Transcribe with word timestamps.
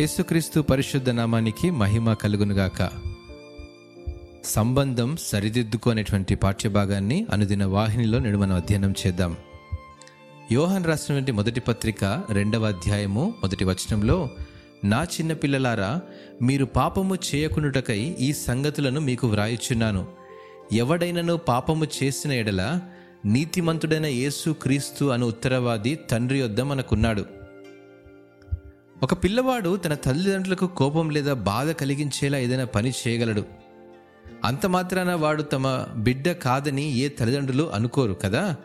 యేసుక్రీస్తు 0.00 0.60
పరిశుద్ధ 0.60 1.10
నామానికి 1.10 1.70
మహిమ 1.70 2.12
కలుగునుగాక. 2.12 2.90
సంబంధం 4.44 5.16
సరిదిద్దుకోనేటువంటి 5.20 6.34
పాఠ్యభాగాన్ని 6.34 7.26
అనుదిన 7.32 7.64
వాహినిలో 7.64 8.18
నేడు 8.18 8.38
మనం 8.38 8.56
అధ్యయనం 8.56 8.94
చేద్దాం. 9.06 9.36
యోహన్ 10.52 10.84
రాసినటువంటి 10.84 11.32
మొదటి 11.32 11.60
పత్రిక 11.60 12.04
రెండవ 12.30 12.66
అధ్యాయము 12.66 13.34
మొదటి 13.42 13.64
వచనంలో 13.64 14.30
నా 14.84 15.04
చిన్న 15.04 15.32
పిల్లలారా 15.32 16.00
మీరు 16.42 16.64
పాపము 16.64 17.14
చేయకుండుటకై 17.14 18.16
ఈ 18.20 18.32
సంగతులను 18.32 19.00
మీకు 19.00 19.26
వ్రాయుచున్నాను. 19.26 20.06
ఎవడైనను 20.72 21.36
పాపము 21.36 21.86
చేసిన 22.02 22.32
ఎడల 22.32 22.80
నీతిమంతుడైన 23.24 24.06
యేసు 24.06 24.50
క్రీస్తు 24.50 25.04
అను 25.04 25.26
ఉత్తరవాది 25.26 25.94
తండ్రి 25.94 26.38
యొద్ద 26.38 26.60
మనకున్నాడు. 26.60 27.39
ఒక 29.02 29.14
పిల్లవాడు 29.14 29.76
తన 29.76 29.94
తల్లిదండ్రులకు 29.94 30.66
కోపం 30.66 31.10
లేదా 31.10 31.32
బాధ 31.32 31.70
కలిగించేలా 31.70 32.38
ఏదైనా 32.38 32.64
పని 32.64 32.92
చేయగలడు. 33.08 33.44
అంత 34.44 34.66
మాత్రాన 34.66 35.14
వాడు 35.14 35.42
తమ 35.42 35.86
బిడ్డ 35.96 36.30
కాదని 36.30 36.96
ఏ 36.96 37.08
తల్లిదండ్రులు 37.08 37.70
అనుకోరు 37.74 38.12
కదా? 38.12 38.56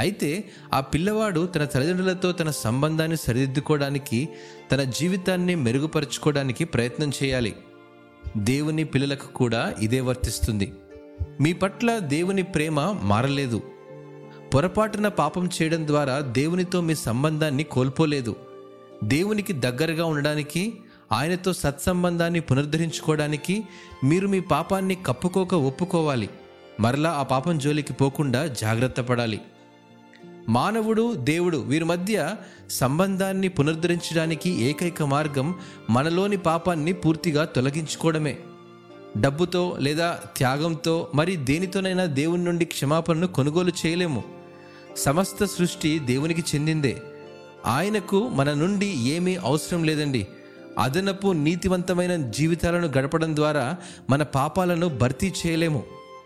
అయితే 0.00 0.50
ఆ 0.74 0.80
పిల్లవాడు 0.80 1.46
తన 1.46 1.64
తల్లిదండ్రులతో 1.64 2.32
తన 2.32 2.50
సంబంధాన్ని 2.50 3.16
సరిదిద్దుకోవడానికి 3.16 4.28
తన 4.72 4.82
జీవితాన్ని 4.82 5.54
మెరుగుపరుచుకోవడానికి 5.54 6.64
ప్రయత్నం 6.64 7.10
చేయాలి. 7.22 7.56
దేవుని 8.36 8.84
పిల్లలకు 8.84 9.26
కూడా 9.26 9.74
ఇదే 9.80 10.00
వర్తిస్తుంది. 10.00 10.72
మీ 11.40 11.52
పట్ల 11.52 11.98
దేవుని 11.98 12.42
ప్రేమ 12.42 13.00
మారలేదు. 13.02 13.62
పొరపాటున 14.54 15.08
పాపం 15.08 15.50
చేయడం 15.62 15.86
ద్వారా 15.86 16.20
దేవునితో 16.20 16.80
మీ 16.80 16.94
సంబంధాన్ని 16.94 17.64
కోల్పోలేదు. 17.64 18.36
దేవునికి 19.04 19.52
దగ్గరగా 19.52 20.04
ఉండడానికి 20.04 20.74
ఆయనతో 21.12 21.52
సత్సంబంధాన్ని 21.52 22.40
పునరుద్ధరించుకోవడానికి 22.40 23.64
మీరు 24.04 24.28
మీ 24.28 24.40
పాపాన్ని 24.40 24.94
కప్పుకోక 24.94 25.54
ఒప్పుకోవాలి. 25.54 26.28
మరలా 26.80 27.10
ఆ 27.10 27.22
పాపం 27.22 27.58
జోలికి 27.58 27.92
పోకుండా 27.92 28.46
జాగ్రత్త 28.46 29.00
పడాలి. 29.00 29.40
మానవుడు 30.48 31.14
దేవుడు 31.14 31.56
వీరి 31.56 31.84
మధ్య 31.84 32.34
సంబంధాన్ని 32.70 33.48
పునరుద్ధరించడానికి 33.48 34.50
ఏకైక 34.50 35.02
మార్గం 35.02 35.54
మనలోని 35.90 36.36
పాపాన్ని 36.36 36.92
పూర్తిగా 36.92 37.44
తొలగించుకోవడమే. 37.44 38.38
డబ్బుతో 39.20 39.76
లేదా 39.78 40.20
త్యాగంతో 40.36 41.10
మరి 41.14 41.36
దేనితోనైనా 41.36 42.04
దేవుని 42.04 42.44
నుండి 42.44 42.64
క్షమాపణను 42.64 43.26
కొనుగోలు 43.26 43.72
చేయలేము. 43.86 44.24
సమస్త 44.96 45.44
సృష్టి 45.44 45.98
దేవునికి 45.98 46.44
చెందిందే. 46.54 47.02
ఆయనకు 47.66 48.28
మన 48.28 48.54
నుండి 48.54 48.86
ఏమీ 48.86 49.36
అవసరం 49.36 49.84
లేదండి. 49.84 50.26
అదనపు 50.78 51.32
నీతివంతమైన 51.32 52.30
జీవితాలను 52.30 52.86
గడపడం 52.86 53.36
ద్వారా 53.36 53.76
మన 54.10 54.22
పాపాలను 54.22 54.88
భర్తీ 54.88 55.32
చేయలేము. 55.46 55.82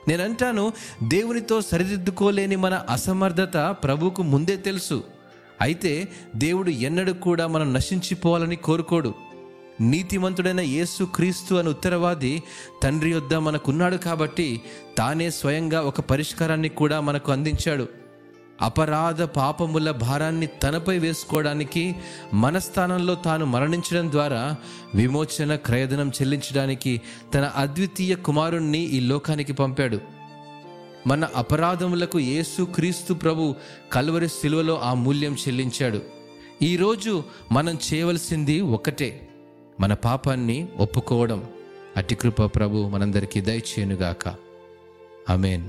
నేనంటాను 0.09 0.73
దేవునితో 1.03 1.61
సరిదిద్దుకోలేని 1.61 2.57
మన 2.57 2.75
అసమర్థత 2.75 3.57
ప్రభువుకు 3.57 4.23
ముందే 4.23 4.57
తెలుసు. 4.57 5.05
అయితే 5.61 6.09
దేవుడు 6.37 6.71
ఎన్నడూ 6.71 7.13
కూడా 7.13 7.47
మనం 7.47 7.75
నశించిపోవాలని 7.75 8.57
కోరుకోడు. 8.57 9.15
నీతిమంతుడైన 9.81 10.61
యేసు 10.61 11.05
క్రీస్తు 11.05 11.55
అని 11.55 11.69
ఉత్తరవాది 11.69 12.43
తండ్రి 12.83 13.11
యొద్ద 13.11 13.35
మనకున్నాడు 13.35 13.97
కాబట్టి 13.97 14.61
తానే 14.99 15.31
స్వయంగా 15.31 15.81
ఒక 15.81 16.01
పరిష్కారాన్ని 16.01 16.69
కూడా 16.69 17.01
మనకు 17.01 17.33
అందించాడు. 17.33 18.08
అపరాధ 18.63 19.23
పాపముల 19.23 19.91
భారాన్ని 19.91 20.47
తనపై 20.47 20.99
వేసుకోవడానికి 20.99 21.97
మన 22.35 22.59
స్థానంలో 22.59 23.15
తాను 23.15 23.47
మరణించడం 23.47 24.11
ద్వారా 24.11 24.57
విమోచన 24.95 25.57
క్రయధనం 25.57 26.09
చెల్లించడానికి 26.09 27.01
తన 27.35 27.53
అద్వితీయ 27.57 28.15
కుమారుణ్ణి 28.15 28.79
ఈ 28.79 29.01
లోకానికి 29.01 29.53
పంపాడు. 29.53 30.01
మన 31.07 31.25
అపరాధములకు 31.37 32.19
యేసు 32.19 32.63
క్రీస్తు 32.63 33.15
ప్రభు 33.15 33.55
కల్వరి 33.93 34.29
శిలువలో 34.29 34.79
ఆ 34.79 34.95
మూల్యం 34.95 35.35
చెల్లించాడు. 35.35 36.03
ఈరోజు 36.63 37.25
మనం 37.53 37.79
చేయవలసింది 37.95 38.61
ఒకటే 38.61 39.29
మన 39.81 39.95
పాపాన్ని 39.95 40.69
ఒప్పుకోవడం. 40.79 41.45
అటికృప 41.97 42.43
ప్రభు 42.43 42.89
మనందరికీ 42.89 43.41
దయచేయునుగాక. 43.41 44.29
అమేన్ 45.29 45.65